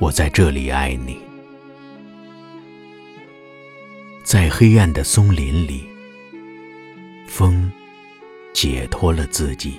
[0.00, 1.18] 我在这里爱你，
[4.24, 5.86] 在黑暗的松林里，
[7.26, 7.70] 风
[8.54, 9.78] 解脱了自己，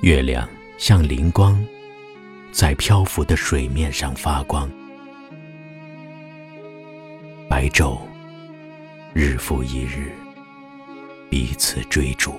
[0.00, 1.64] 月亮像灵光，
[2.50, 4.68] 在漂浮的水面上发光，
[7.48, 8.00] 白昼
[9.14, 10.10] 日复一日，
[11.30, 12.34] 彼此追逐，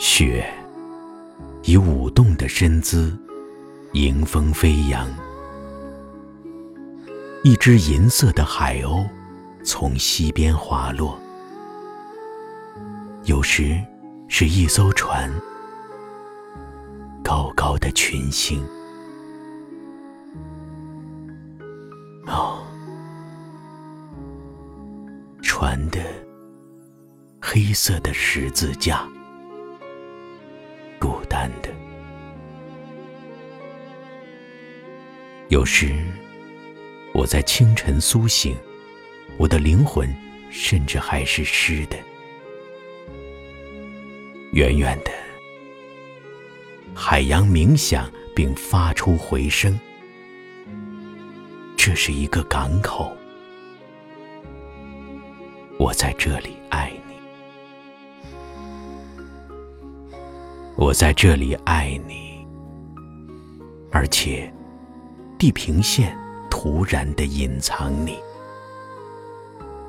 [0.00, 0.52] 雪。
[1.70, 3.16] 以舞动的身姿，
[3.92, 5.08] 迎风飞扬。
[7.44, 9.08] 一只银色的海鸥
[9.62, 11.16] 从西边滑落，
[13.22, 13.80] 有时
[14.26, 15.32] 是一艘船，
[17.22, 18.60] 高高的群星。
[22.26, 22.66] 哦，
[25.40, 26.00] 船的
[27.40, 29.08] 黑色的十字架。
[31.62, 31.68] 的，
[35.48, 35.94] 有时
[37.14, 38.56] 我在清晨苏醒，
[39.38, 40.12] 我的灵魂
[40.50, 41.96] 甚至还是湿的。
[44.52, 45.12] 远远的，
[46.94, 49.78] 海洋冥想并发出回声，
[51.76, 53.16] 这是一个港口，
[55.78, 57.09] 我在这里爱你。
[60.80, 62.42] 我在这里爱你，
[63.92, 64.50] 而且
[65.38, 66.16] 地平线
[66.48, 68.16] 突然的隐藏你，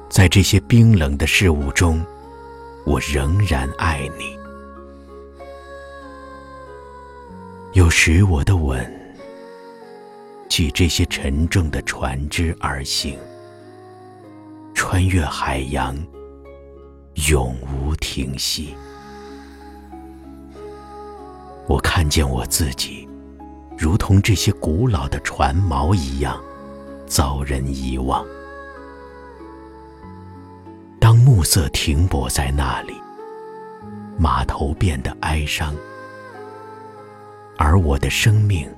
[0.09, 2.05] 在这些冰冷的事物中，
[2.85, 4.37] 我仍然爱你。
[7.71, 8.85] 有时我的吻
[10.49, 13.17] 系这些沉重的船只而行，
[14.73, 15.95] 穿越海洋，
[17.29, 18.75] 永无停息。
[21.71, 23.07] 我看见我自己，
[23.77, 26.37] 如同这些古老的船锚一样，
[27.07, 28.25] 遭人遗忘。
[30.99, 32.93] 当暮色停泊在那里，
[34.17, 35.73] 码头变得哀伤，
[37.57, 38.69] 而我的生命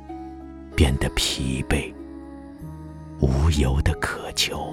[0.75, 1.91] 变得疲惫，
[3.19, 4.71] 无由的渴求。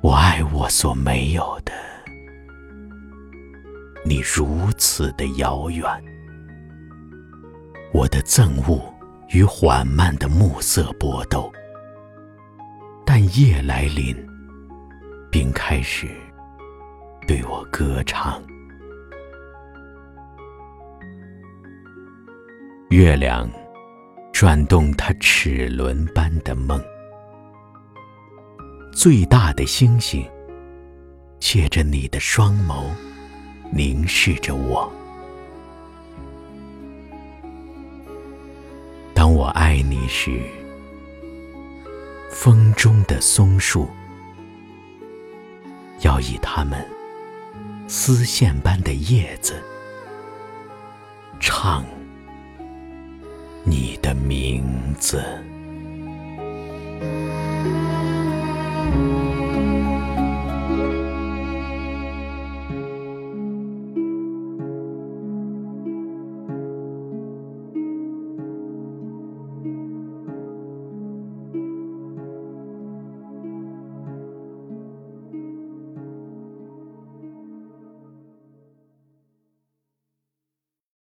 [0.00, 1.99] 我爱我所没有的。
[4.02, 5.84] 你如此的遥远，
[7.92, 8.82] 我的憎恶
[9.28, 11.52] 与缓慢的暮色搏斗，
[13.04, 14.16] 但夜来临，
[15.30, 16.08] 并开始
[17.26, 18.42] 对我歌唱。
[22.88, 23.48] 月亮
[24.32, 26.82] 转动它齿轮般的梦，
[28.92, 30.26] 最大的星星
[31.38, 32.86] 借着你的双眸。
[33.70, 34.90] 凝视着我。
[39.14, 40.42] 当我爱你时，
[42.30, 43.88] 风中的松树
[46.00, 46.84] 要以它们
[47.86, 49.62] 丝线般的叶子
[51.38, 51.84] 唱
[53.62, 54.64] 你的名
[54.98, 55.22] 字。